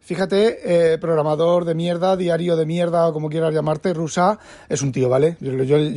Fíjate, 0.00 0.94
eh, 0.94 0.98
programador 0.98 1.64
de 1.64 1.74
mierda, 1.74 2.16
diario 2.16 2.56
de 2.56 2.66
mierda 2.66 3.06
o 3.06 3.12
como 3.12 3.28
quieras 3.28 3.54
llamarte, 3.54 3.94
rusa, 3.94 4.38
es 4.68 4.82
un 4.82 4.90
tío, 4.90 5.08
¿vale? 5.08 5.36
Yo, 5.40 5.52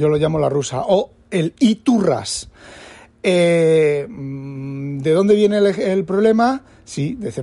lo 0.10 0.18
llamo 0.18 0.38
la 0.38 0.50
rusa. 0.50 0.84
O 0.88 1.12
el 1.32 1.56
Iturras. 1.60 2.50
Eh, 3.24 4.06
mm, 4.08 5.00
¿De 5.00 5.12
dónde 5.12 5.34
viene 5.34 5.58
el, 5.58 5.66
el, 5.66 6.06
problema? 6.06 6.62
Sí, 6.84 7.16
de 7.16 7.32
C++. 7.32 7.42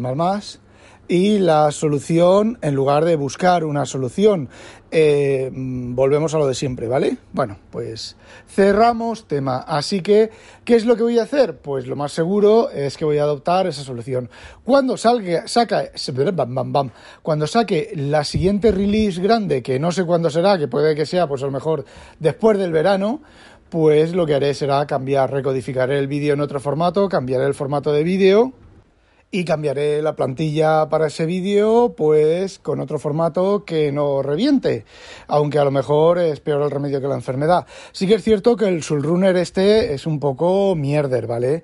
Y 1.09 1.39
la 1.39 1.71
solución, 1.73 2.59
en 2.63 2.75
lugar 2.75 3.05
de 3.05 3.17
buscar 3.17 3.65
una 3.65 3.85
solución, 3.85 4.49
eh, 4.91 5.51
volvemos 5.53 6.35
a 6.35 6.39
lo 6.39 6.47
de 6.47 6.55
siempre, 6.55 6.87
¿vale? 6.87 7.17
Bueno, 7.33 7.59
pues 7.71 8.17
cerramos 8.49 9.27
tema. 9.27 9.59
Así 9.59 10.01
que, 10.01 10.31
¿qué 10.65 10.77
es 10.77 10.85
lo 10.85 10.97
que 10.97 11.03
voy 11.03 11.19
a 11.19 11.25
hacer? 11.25 11.59
Pues 11.59 11.87
lo 11.87 11.97
más 11.97 12.13
seguro 12.13 12.71
es 12.71 12.97
que 12.97 13.05
voy 13.05 13.19
a 13.19 13.25
adoptar 13.25 13.67
esa 13.67 13.83
solución. 13.83 14.31
Cuando 14.65 14.97
salga, 14.97 15.49
saca, 15.49 15.91
cuando 17.23 17.47
saque 17.47 17.93
la 17.95 18.25
siguiente 18.25 18.71
release 18.71 19.21
grande, 19.21 19.63
que 19.63 19.79
no 19.79 19.93
sé 19.93 20.05
cuándo 20.05 20.31
será, 20.31 20.57
que 20.57 20.69
puede 20.69 20.95
que 20.95 21.07
sea, 21.07 21.27
pues 21.27 21.43
a 21.43 21.47
lo 21.47 21.53
mejor 21.53 21.85
después 22.21 22.59
del 22.59 22.73
verano, 22.73 23.23
pues 23.71 24.15
lo 24.15 24.25
que 24.25 24.35
haré 24.35 24.55
será 24.55 24.87
cambiar, 24.87 25.31
recodificaré 25.31 25.99
el 25.99 26.07
vídeo 26.07 26.35
en 26.35 26.41
otro 26.41 26.61
formato, 26.61 27.09
cambiaré 27.09 27.47
el 27.47 27.55
formato 27.55 27.93
de 27.93 28.05
vídeo 28.05 28.53
y 29.35 29.47
cambiaré 29.47 30.03
la 30.03 30.15
plantilla 30.15 30.91
para 30.91 31.07
ese 31.07 31.25
vídeo 31.25 31.95
pues 31.97 32.59
con 32.59 32.81
otro 32.81 32.99
formato 32.99 33.65
que 33.65 33.91
no 33.91 34.23
reviente, 34.23 34.85
aunque 35.27 35.59
a 35.59 35.65
lo 35.65 35.71
mejor 35.71 36.19
es 36.19 36.41
peor 36.41 36.63
el 36.63 36.71
remedio 36.71 37.01
que 37.01 37.09
la 37.09 37.15
enfermedad. 37.15 37.67
Sí 37.93 38.07
que 38.07 38.17
es 38.17 38.23
cierto 38.23 38.57
que 38.57 38.69
el 38.69 38.83
Sulrunner 38.83 39.35
este 39.37 39.95
es 39.95 40.07
un 40.07 40.21
poco 40.21 40.77
mierder, 40.77 41.27
¿vale? 41.27 41.63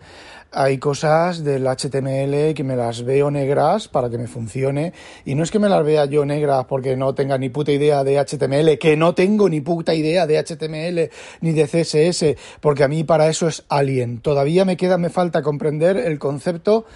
Hay 0.51 0.79
cosas 0.79 1.45
del 1.45 1.67
HTML 1.67 2.55
que 2.55 2.65
me 2.65 2.75
las 2.75 3.05
veo 3.05 3.31
negras 3.31 3.87
para 3.87 4.09
que 4.09 4.17
me 4.17 4.29
funcione 4.29 4.95
y 5.27 5.35
no 5.35 5.43
es 5.43 5.51
que 5.51 5.59
me 5.59 5.69
las 5.69 5.85
vea 5.85 6.07
yo 6.07 6.25
negras 6.25 6.65
porque 6.65 6.97
no 6.97 7.15
tenga 7.15 7.37
ni 7.37 7.51
puta 7.51 7.71
idea 7.71 8.03
de 8.03 8.19
HTML, 8.19 8.79
que 8.79 8.97
no 8.97 9.15
tengo 9.15 9.51
ni 9.51 9.61
puta 9.61 9.95
idea 9.95 10.27
de 10.27 10.43
HTML 10.43 11.11
ni 11.43 11.53
de 11.53 11.67
CSS, 11.67 12.35
porque 12.63 12.83
a 12.83 12.89
mí 12.89 13.05
para 13.05 13.29
eso 13.29 13.47
es 13.47 13.67
alien. 13.69 14.23
Todavía 14.23 14.65
me 14.65 14.79
queda, 14.79 14.97
me 14.97 15.11
falta 15.11 15.43
comprender 15.43 15.99
el 15.99 16.19
concepto 16.19 16.87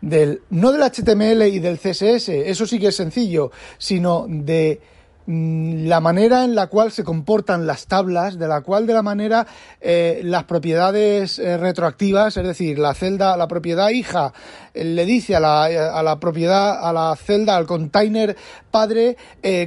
del, 0.00 0.42
no 0.50 0.72
del 0.72 0.82
HTML 0.82 1.42
y 1.48 1.58
del 1.58 1.78
CSS, 1.78 2.28
eso 2.28 2.66
sí 2.66 2.78
que 2.78 2.88
es 2.88 2.96
sencillo, 2.96 3.50
sino 3.78 4.26
de 4.28 4.80
la 5.26 6.00
manera 6.00 6.44
en 6.44 6.54
la 6.54 6.68
cual 6.68 6.92
se 6.92 7.02
comportan 7.02 7.66
las 7.66 7.86
tablas, 7.86 8.38
de 8.38 8.46
la 8.46 8.60
cual 8.60 8.86
de 8.86 8.94
la 8.94 9.02
manera 9.02 9.46
eh, 9.80 10.20
las 10.22 10.44
propiedades 10.44 11.38
eh, 11.38 11.56
retroactivas, 11.56 12.36
es 12.36 12.46
decir, 12.46 12.78
la 12.78 12.94
celda, 12.94 13.36
la 13.36 13.48
propiedad 13.48 13.88
hija 13.90 14.32
eh, 14.72 14.84
le 14.84 15.04
dice 15.04 15.34
a 15.34 15.40
la, 15.40 15.64
a 15.64 16.02
la 16.02 16.20
propiedad, 16.20 16.88
a 16.88 16.92
la 16.92 17.16
celda, 17.16 17.56
al 17.56 17.66
container 17.66 18.36
padre, 18.70 19.16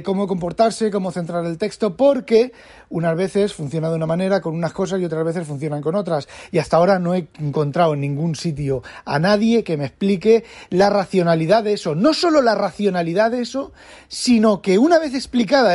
cómo 0.04 0.28
comportarse, 0.28 0.88
cómo 0.88 1.10
centrar 1.10 1.44
el 1.44 1.58
texto, 1.58 1.96
porque 1.96 2.52
unas 2.90 3.16
veces 3.16 3.54
funciona 3.54 3.88
de 3.88 3.96
una 3.96 4.06
manera 4.06 4.40
con 4.40 4.54
unas 4.54 4.72
cosas 4.72 5.00
y 5.00 5.04
otras 5.04 5.24
veces 5.24 5.46
funcionan 5.46 5.80
con 5.80 5.94
otras. 5.94 6.28
Y 6.50 6.58
hasta 6.58 6.76
ahora 6.76 6.98
no 6.98 7.14
he 7.14 7.28
encontrado 7.38 7.94
en 7.94 8.00
ningún 8.00 8.34
sitio 8.34 8.82
a 9.04 9.18
nadie 9.18 9.64
que 9.64 9.76
me 9.76 9.86
explique 9.86 10.44
la 10.70 10.90
racionalidad 10.90 11.64
de 11.64 11.72
eso. 11.72 11.94
No 11.94 12.12
solo 12.14 12.42
la 12.42 12.56
racionalidad 12.56 13.30
de 13.30 13.42
eso, 13.42 13.72
sino 14.08 14.60
que 14.60 14.78
una 14.78 14.98
vez 14.98 15.14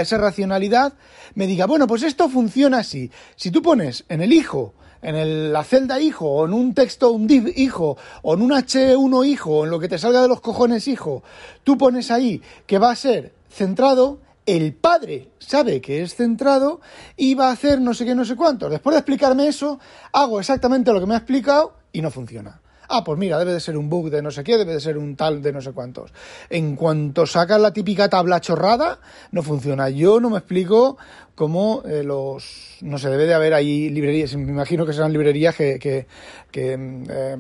esa 0.02 0.18
racionalidad, 0.18 0.94
me 1.36 1.48
diga, 1.48 1.66
bueno, 1.66 1.88
pues 1.88 2.04
esto 2.04 2.30
funciona 2.30 2.80
así. 2.80 3.12
Si 3.36 3.52
tú 3.52 3.62
pones 3.62 4.06
en 4.10 4.22
el 4.22 4.34
hijo, 4.34 4.74
en 5.02 5.54
la 5.54 5.64
celda 5.64 6.00
hijo, 6.00 6.28
o 6.28 6.46
en 6.46 6.54
un 6.54 6.74
texto, 6.74 7.12
un 7.12 7.28
div 7.28 7.52
hijo, 7.56 7.98
o 8.24 8.34
en 8.34 8.42
un 8.42 8.52
H1 8.52 9.28
hijo, 9.28 9.52
o 9.52 9.66
en 9.66 9.72
lo 9.72 9.80
que 9.80 9.88
te 9.88 9.98
salga 9.98 10.22
de 10.22 10.28
los 10.28 10.42
cojones 10.42 10.88
hijo, 10.88 11.24
tú 11.64 11.78
pones 11.78 12.12
ahí 12.12 12.42
que 12.66 12.80
va 12.80 12.92
a 12.92 12.96
ser 12.96 13.34
centrado, 13.50 14.20
el 14.46 14.74
padre 14.74 15.30
sabe 15.40 15.82
que 15.82 16.02
es 16.02 16.16
centrado 16.16 16.82
y 17.18 17.34
va 17.34 17.50
a 17.50 17.54
hacer 17.54 17.82
no 17.82 17.94
sé 17.94 18.06
qué, 18.06 18.16
no 18.16 18.26
sé 18.26 18.36
cuánto. 18.36 18.70
Después 18.70 18.94
de 18.94 19.00
explicarme 19.00 19.48
eso, 19.48 19.80
hago 20.12 20.40
exactamente 20.40 20.94
lo 20.94 21.00
que 21.00 21.06
me 21.08 21.16
ha 21.16 21.20
explicado 21.20 21.78
y 21.92 22.02
no 22.02 22.12
funciona. 22.12 22.62
Ah, 22.90 23.04
pues 23.04 23.18
mira, 23.18 23.38
debe 23.40 23.54
de 23.54 23.60
ser 23.60 23.78
un 23.78 23.90
bug 23.90 24.10
de 24.10 24.22
no 24.22 24.32
sé 24.32 24.44
qué, 24.44 24.58
debe 24.58 24.74
de 24.74 24.80
ser 24.80 24.98
un 24.98 25.16
tal 25.16 25.42
de 25.42 25.52
no 25.52 25.62
sé 25.62 25.72
cuántos. 25.72 26.12
En 26.50 26.76
cuanto 26.76 27.26
sacas 27.26 27.60
la 27.60 27.74
típica 27.74 28.10
tabla 28.10 28.42
chorrada, 28.42 29.00
no 29.32 29.44
funciona. 29.44 29.90
Yo 29.90 30.20
no 30.20 30.30
me 30.30 30.38
explico 30.38 30.98
cómo 31.36 31.84
eh, 31.86 32.04
los... 32.04 32.78
No 32.82 32.98
sé, 32.98 33.10
debe 33.10 33.26
de 33.26 33.34
haber 33.34 33.54
ahí 33.54 33.90
librerías, 33.90 34.36
me 34.36 34.52
imagino 34.52 34.86
que 34.86 34.94
serán 34.94 35.14
librerías 35.14 35.56
que, 35.56 35.80
que, 35.80 36.08
que, 36.52 37.04
eh, 37.10 37.38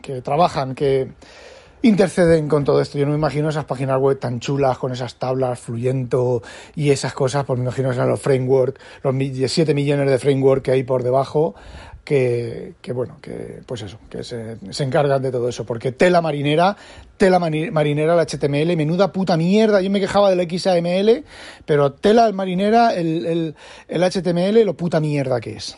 que 0.00 0.22
trabajan, 0.22 0.74
que 0.74 1.08
interceden 1.82 2.48
con 2.48 2.64
todo 2.64 2.80
esto. 2.80 2.98
Yo 2.98 3.04
no 3.06 3.12
me 3.12 3.18
imagino 3.18 3.48
esas 3.48 3.64
páginas 3.64 3.98
web 3.98 4.18
tan 4.18 4.40
chulas 4.40 4.78
con 4.78 4.92
esas 4.92 5.16
tablas 5.16 5.58
fluyendo 5.58 6.42
y 6.74 6.90
esas 6.90 7.12
cosas, 7.14 7.44
pues 7.44 7.58
me 7.58 7.64
imagino 7.64 7.88
que 7.88 7.94
serán 7.94 8.10
los 8.10 8.20
frameworks, 8.20 8.80
los 9.02 9.14
7 9.52 9.74
millones 9.74 10.10
de 10.10 10.18
framework 10.18 10.62
que 10.62 10.72
hay 10.72 10.82
por 10.82 11.02
debajo, 11.02 11.54
que, 12.10 12.92
bueno, 12.92 13.18
que 13.22 13.62
pues 13.64 13.82
eso, 13.82 13.98
que 14.10 14.24
se, 14.24 14.56
se, 14.70 14.82
encargan 14.82 15.22
de 15.22 15.30
todo 15.30 15.48
eso. 15.48 15.64
Porque 15.64 15.92
tela 15.92 16.20
marinera, 16.20 16.76
tela 17.16 17.38
marinera 17.38 18.20
el 18.20 18.26
HTML, 18.26 18.76
menuda 18.76 19.12
puta 19.12 19.36
mierda. 19.36 19.80
Yo 19.80 19.90
me 19.90 20.00
quejaba 20.00 20.34
del 20.34 20.48
XAML, 20.50 21.24
pero 21.64 21.92
tela 21.92 22.32
marinera 22.32 22.94
el, 22.94 23.26
el, 23.26 23.54
el 23.86 24.02
HTML, 24.02 24.64
lo 24.64 24.76
puta 24.76 24.98
mierda 24.98 25.40
que 25.40 25.52
es 25.52 25.76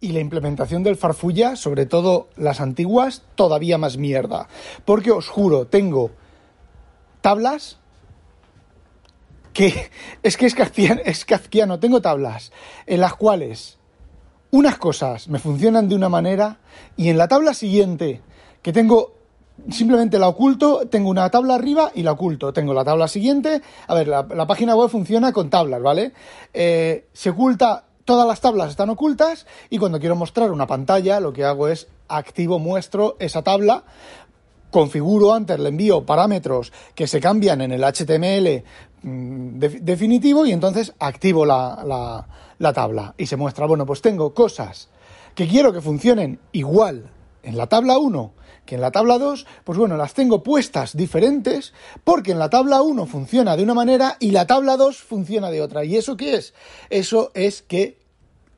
y 0.00 0.12
la 0.12 0.20
implementación 0.20 0.82
del 0.82 0.96
farfulla, 0.96 1.56
sobre 1.56 1.86
todo 1.86 2.28
las 2.36 2.60
antiguas, 2.60 3.22
todavía 3.36 3.78
más 3.78 3.96
mierda. 3.96 4.48
Porque 4.84 5.10
os 5.10 5.28
juro, 5.28 5.66
tengo 5.66 6.10
tablas 7.22 7.78
que 9.52 9.90
es 10.22 10.36
que 10.38 10.46
es 10.46 10.54
kafkiano, 10.54 11.02
es 11.04 11.26
tengo 11.80 12.00
tablas 12.00 12.50
en 12.86 13.00
las 13.00 13.14
cuales 13.14 13.78
unas 14.54 14.78
cosas 14.78 15.26
me 15.26 15.40
funcionan 15.40 15.88
de 15.88 15.96
una 15.96 16.08
manera 16.08 16.58
y 16.96 17.08
en 17.08 17.18
la 17.18 17.26
tabla 17.26 17.54
siguiente 17.54 18.20
que 18.62 18.72
tengo 18.72 19.14
simplemente 19.68 20.16
la 20.20 20.28
oculto, 20.28 20.86
tengo 20.88 21.10
una 21.10 21.28
tabla 21.28 21.56
arriba 21.56 21.90
y 21.92 22.04
la 22.04 22.12
oculto. 22.12 22.52
Tengo 22.52 22.72
la 22.72 22.84
tabla 22.84 23.08
siguiente, 23.08 23.62
a 23.88 23.94
ver, 23.94 24.06
la, 24.06 24.46
página 24.46 24.76
web 24.76 24.88
funciona 24.88 25.32
con 25.32 25.50
tablas, 25.50 25.82
¿vale? 25.82 26.12
Eh, 26.52 27.08
se 27.12 27.30
oculta 27.30 27.86
todas 28.04 28.28
las 28.28 28.40
tablas 28.40 28.70
están 28.70 28.90
ocultas 28.90 29.46
y 29.70 29.78
cuando 29.78 29.98
quiero 29.98 30.14
mostrar 30.14 30.52
una 30.52 30.66
pantalla 30.66 31.20
lo 31.20 31.32
que 31.32 31.44
hago 31.44 31.68
es 31.68 31.88
activo, 32.06 32.58
muestro 32.58 33.16
esa 33.18 33.42
tabla, 33.42 33.82
configuro 34.74 35.32
antes, 35.32 35.60
le 35.60 35.68
envío 35.68 36.04
parámetros 36.04 36.72
que 36.96 37.06
se 37.06 37.20
cambian 37.20 37.60
en 37.60 37.70
el 37.70 37.84
HTML 37.84 38.64
mm, 39.04 39.58
definitivo 39.60 40.44
y 40.44 40.50
entonces 40.50 40.92
activo 40.98 41.46
la, 41.46 42.26
la 42.58 42.72
tabla 42.72 43.14
y 43.16 43.26
se 43.26 43.36
muestra, 43.36 43.66
bueno, 43.66 43.86
pues 43.86 44.02
tengo 44.02 44.34
cosas 44.34 44.88
que 45.36 45.46
quiero 45.46 45.72
que 45.72 45.80
funcionen 45.80 46.40
igual 46.50 47.08
en 47.44 47.56
la 47.56 47.68
tabla 47.68 47.98
1 47.98 48.32
que 48.66 48.74
en 48.74 48.80
la 48.80 48.90
tabla 48.90 49.18
2, 49.18 49.46
pues 49.62 49.78
bueno, 49.78 49.96
las 49.96 50.14
tengo 50.14 50.42
puestas 50.42 50.96
diferentes 50.96 51.72
porque 52.02 52.32
en 52.32 52.40
la 52.40 52.50
tabla 52.50 52.82
1 52.82 53.06
funciona 53.06 53.56
de 53.56 53.62
una 53.62 53.74
manera 53.74 54.16
y 54.18 54.32
la 54.32 54.48
tabla 54.48 54.76
2 54.76 54.96
funciona 54.96 55.50
de 55.50 55.62
otra. 55.62 55.84
¿Y 55.84 55.96
eso 55.96 56.16
qué 56.16 56.34
es? 56.34 56.52
Eso 56.90 57.30
es 57.34 57.62
que 57.62 57.98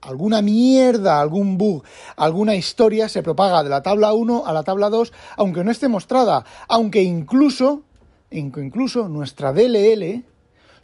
alguna 0.01 0.43
mierda, 0.43 1.21
algún 1.21 1.59
bug, 1.59 1.83
alguna 2.17 2.55
historia 2.55 3.09
se 3.09 3.23
propaga 3.23 3.63
de 3.63 3.71
la 3.71 3.83
tabla 3.83 4.13
1 4.13 4.45
a 4.47 4.53
la 4.53 4.63
tabla 4.63 4.91
2, 4.91 5.13
aunque 5.37 5.65
no 5.65 5.71
esté 5.71 5.89
mostrada, 5.89 6.45
aunque 6.69 7.03
incluso, 7.03 7.83
incluso 8.31 9.09
nuestra 9.09 9.53
DLL 9.53 10.25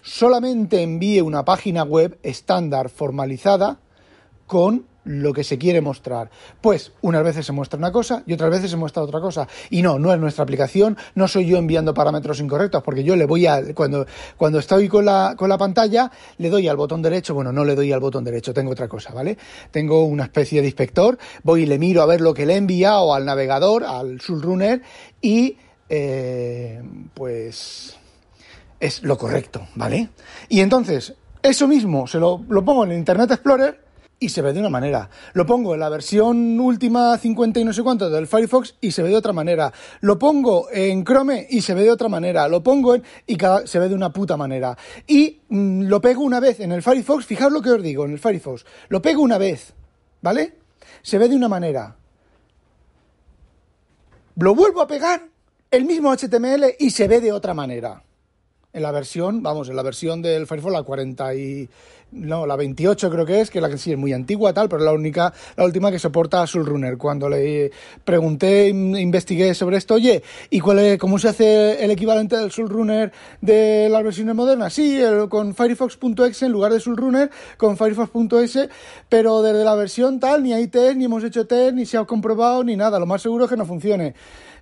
solamente 0.03 0.83
envíe 0.83 1.21
una 1.21 1.45
página 1.45 1.85
web 1.85 2.19
estándar 2.23 2.89
formalizada 2.89 3.79
con 4.47 4.87
lo 5.05 5.33
que 5.33 5.45
se 5.45 5.59
quiere 5.59 5.81
mostrar. 5.81 6.31
Pues 6.61 6.93
unas 7.03 7.25
veces 7.25 7.47
se 7.47 7.53
muestra 7.53 7.79
una 7.79 7.93
cosa 7.93 8.23
y 8.27 8.33
otras 8.33 8.51
veces 8.51 8.71
se 8.71 8.77
muestra 8.77 9.03
otra 9.03 9.21
cosa. 9.21 9.49
Y 9.71 9.83
no, 9.83 9.99
no 9.99 10.13
es 10.13 10.21
nuestra 10.21 10.45
aplicación, 10.45 10.97
no 11.15 11.29
soy 11.29 11.47
yo 11.47 11.59
enviando 11.59 11.95
parámetros 11.95 12.41
incorrectos, 12.41 12.83
porque 12.83 13.05
yo 13.05 13.17
le 13.17 13.27
voy 13.27 13.47
a, 13.47 13.75
cuando, 13.75 14.07
cuando 14.37 14.59
estoy 14.59 14.89
con 14.89 15.05
la, 15.05 15.35
con 15.37 15.49
la 15.49 15.59
pantalla, 15.59 16.11
le 16.39 16.51
doy 16.51 16.69
al 16.69 16.77
botón 16.77 17.03
derecho, 17.03 17.35
bueno, 17.35 17.53
no 17.53 17.65
le 17.65 17.75
doy 17.75 17.93
al 17.93 18.01
botón 18.01 18.25
derecho, 18.25 18.55
tengo 18.55 18.73
otra 18.73 18.89
cosa, 18.89 19.13
¿vale? 19.13 19.37
Tengo 19.71 20.05
una 20.05 20.25
especie 20.25 20.61
de 20.61 20.69
inspector, 20.69 21.19
voy 21.43 21.63
y 21.63 21.67
le 21.67 21.79
miro 21.79 22.03
a 22.03 22.07
ver 22.07 22.21
lo 22.21 22.35
que 22.35 22.47
le 22.47 22.55
he 22.55 22.57
enviado 22.57 23.15
al 23.15 23.25
navegador, 23.25 23.85
al 23.85 24.21
Sulrunner, 24.21 24.83
y 25.21 25.57
eh, 25.89 26.83
pues 27.15 27.97
es 28.81 29.03
lo 29.03 29.17
correcto, 29.17 29.69
¿vale? 29.75 30.09
Y 30.49 30.61
entonces, 30.61 31.15
eso 31.43 31.69
mismo 31.69 32.07
se 32.07 32.19
lo, 32.19 32.45
lo 32.49 32.65
pongo 32.65 32.85
en 32.85 32.93
Internet 32.93 33.31
Explorer 33.31 33.92
y 34.23 34.29
se 34.29 34.41
ve 34.41 34.53
de 34.53 34.61
una 34.61 34.71
manera. 34.71 35.11
Lo 35.33 35.45
pongo 35.45 35.75
en 35.75 35.81
la 35.81 35.89
versión 35.89 36.59
última 36.61 37.19
50 37.19 37.59
y 37.59 37.65
no 37.65 37.73
sé 37.73 37.83
cuánto 37.83 38.09
del 38.09 38.29
Firefox 38.29 38.77
y 38.81 38.93
se 38.93 39.03
ve 39.03 39.09
de 39.09 39.17
otra 39.17 39.33
manera. 39.33 39.73
Lo 40.01 40.17
pongo 40.17 40.69
en 40.71 41.05
Chrome 41.05 41.47
y 41.51 41.61
se 41.61 41.75
ve 41.75 41.83
de 41.83 41.91
otra 41.91 42.09
manera. 42.09 42.47
Lo 42.47 42.63
pongo 42.63 42.95
en 42.95 43.03
y 43.27 43.37
cada, 43.37 43.67
se 43.67 43.81
ve 43.81 43.89
de 43.89 43.97
una 43.97 44.13
puta 44.13 44.37
manera. 44.37 44.79
Y 45.09 45.41
mm, 45.49 45.83
lo 45.83 46.01
pego 46.01 46.23
una 46.23 46.39
vez 46.39 46.61
en 46.61 46.71
el 46.71 46.83
Firefox, 46.83 47.27
fijaos 47.27 47.53
lo 47.53 47.61
que 47.61 47.71
os 47.71 47.83
digo 47.83 48.05
en 48.05 48.13
el 48.13 48.21
Firefox. 48.21 48.65
Lo 48.89 49.03
pego 49.03 49.23
una 49.23 49.39
vez, 49.39 49.75
¿vale? 50.21 50.55
Se 51.03 51.19
ve 51.19 51.29
de 51.29 51.35
una 51.35 51.49
manera. 51.49 51.97
Lo 54.37 54.55
vuelvo 54.55 54.83
a 54.83 54.87
pegar 54.87 55.29
el 55.71 55.85
mismo 55.85 56.15
HTML 56.15 56.77
y 56.79 56.91
se 56.91 57.09
ve 57.09 57.21
de 57.21 57.33
otra 57.33 57.55
manera. 57.55 58.05
En 58.73 58.83
la 58.83 58.91
versión, 58.91 59.43
vamos, 59.43 59.69
en 59.69 59.77
la 59.77 59.83
versión 59.83 60.23
del 60.23 60.47
Firefox, 60.47 60.73
la 60.73 60.83
40 60.83 61.35
y... 61.35 61.69
No, 62.13 62.47
la 62.47 62.57
28 62.57 63.11
creo 63.11 63.25
que 63.25 63.41
es, 63.41 63.51
que 63.51 63.63
la 63.63 63.71
que 63.71 63.79
sí 63.79 63.91
es 63.91 63.97
muy 63.97 64.13
antigua 64.13 64.53
tal, 64.53 64.69
pero 64.69 64.85
la 64.85 64.93
única, 64.93 65.33
la 65.57 65.65
última 65.65 65.91
que 65.91 65.99
soporta 65.99 66.45
Runner. 66.45 66.99
Cuando 66.99 67.27
le 67.27 67.71
pregunté, 68.05 68.69
investigué 68.69 69.55
sobre 69.55 69.79
esto, 69.79 69.95
oye, 69.95 70.23
¿y 70.51 70.61
cuál 70.61 70.81
es, 70.81 70.99
cómo 70.99 71.19
se 71.19 71.29
hace 71.29 71.83
el 71.83 71.91
equivalente 71.91 72.37
del 72.37 72.51
Runner 72.51 73.11
de 73.41 73.89
las 73.91 74.05
versiones 74.05 74.35
modernas? 74.35 74.75
Sí, 74.75 75.01
con 75.31 75.55
Firefox.exe 75.55 76.45
en 76.45 76.53
lugar 76.53 76.71
de 76.71 76.81
Runner, 76.85 77.31
con 77.57 77.79
Firefox.es, 77.79 78.69
pero 79.09 79.41
desde 79.41 79.65
la 79.65 79.75
versión 79.75 80.21
tal, 80.21 80.43
ni 80.43 80.53
hay 80.53 80.67
test, 80.67 80.97
ni 80.97 81.07
hemos 81.07 81.25
hecho 81.25 81.47
test, 81.47 81.73
ni 81.75 81.87
se 81.87 81.97
ha 81.97 82.05
comprobado, 82.05 82.63
ni 82.63 82.77
nada. 82.77 82.99
Lo 82.99 83.07
más 83.07 83.23
seguro 83.23 83.45
es 83.45 83.51
que 83.51 83.57
no 83.57 83.65
funcione. 83.65 84.15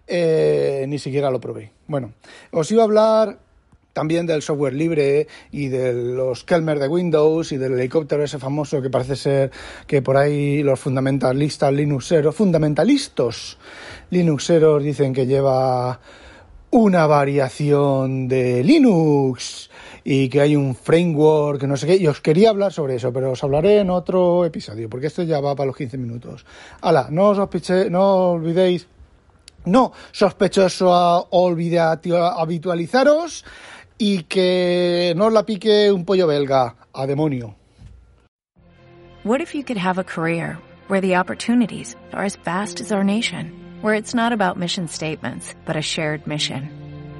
Eh, 0.06 0.84
ni 0.88 1.00
siquiera 1.00 1.32
lo 1.32 1.40
probé. 1.40 1.72
Bueno, 1.88 2.12
os 2.52 2.70
iba 2.70 2.82
a 2.82 2.84
hablar 2.84 3.49
también 3.92 4.26
del 4.26 4.42
software 4.42 4.74
libre 4.74 5.26
y 5.50 5.68
de 5.68 5.92
los 5.92 6.44
Kelmer 6.44 6.78
de 6.78 6.88
Windows 6.88 7.52
y 7.52 7.56
del 7.56 7.74
helicóptero 7.74 8.24
ese 8.24 8.38
famoso 8.38 8.80
que 8.80 8.90
parece 8.90 9.16
ser 9.16 9.50
que 9.86 10.02
por 10.02 10.16
ahí 10.16 10.62
los 10.62 10.78
fundamentalistas 10.78 11.72
linuxeros, 11.72 12.34
fundamentalistas 12.34 13.58
linuxeros 14.10 14.82
dicen 14.82 15.12
que 15.12 15.26
lleva 15.26 16.00
una 16.70 17.06
variación 17.06 18.28
de 18.28 18.62
Linux 18.62 19.70
y 20.04 20.28
que 20.28 20.40
hay 20.40 20.56
un 20.56 20.74
framework, 20.74 21.64
no 21.64 21.76
sé 21.76 21.86
qué, 21.86 21.96
y 21.96 22.06
os 22.06 22.20
quería 22.20 22.50
hablar 22.50 22.72
sobre 22.72 22.94
eso, 22.94 23.12
pero 23.12 23.32
os 23.32 23.42
hablaré 23.42 23.80
en 23.80 23.90
otro 23.90 24.44
episodio, 24.44 24.88
porque 24.88 25.08
esto 25.08 25.22
ya 25.24 25.40
va 25.40 25.54
para 25.56 25.66
los 25.66 25.76
15 25.76 25.98
minutos. 25.98 26.46
Hala, 26.80 27.08
no 27.10 27.30
os 27.30 27.38
no 27.90 28.30
olvidéis, 28.30 28.86
no 29.64 29.92
sospechoso 30.12 30.94
a 30.94 31.20
olvidar 31.30 32.00
habitualizaros 32.36 33.44
y 34.00 34.24
que 34.26 35.12
no 35.14 35.28
la 35.28 35.44
pique 35.44 35.92
un 35.92 36.04
pollo 36.04 36.26
belga. 36.26 36.74
A 36.92 37.06
demonio. 37.06 37.54
What 39.22 39.40
if 39.40 39.54
you 39.54 39.62
could 39.62 39.76
have 39.76 39.98
a 39.98 40.04
career 40.04 40.58
where 40.88 41.00
the 41.00 41.16
opportunities 41.16 41.94
are 42.12 42.24
as 42.24 42.36
vast 42.36 42.80
as 42.80 42.90
our 42.90 43.04
nation, 43.04 43.52
where 43.82 43.94
it's 43.94 44.14
not 44.14 44.32
about 44.32 44.58
mission 44.58 44.88
statements, 44.88 45.54
but 45.66 45.76
a 45.76 45.82
shared 45.82 46.26
mission? 46.26 46.68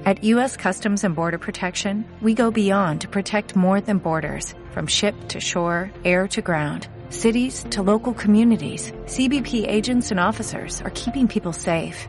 At 0.06 0.25
U.S. 0.25 0.56
Customs 0.56 1.04
and 1.04 1.14
Border 1.14 1.38
Protection, 1.38 2.04
we 2.22 2.32
go 2.32 2.50
beyond 2.50 3.02
to 3.02 3.08
protect 3.08 3.54
more 3.54 3.82
than 3.82 3.99
borders, 3.99 4.54
from 4.72 4.87
ship 4.87 5.14
to 5.28 5.40
shore, 5.40 5.90
air 6.04 6.26
to 6.28 6.40
ground, 6.40 6.88
cities 7.10 7.66
to 7.70 7.82
local 7.82 8.14
communities. 8.14 8.92
CBP 9.04 9.68
agents 9.68 10.10
and 10.10 10.18
officers 10.18 10.80
are 10.80 10.90
keeping 10.90 11.28
people 11.28 11.52
safe. 11.52 12.08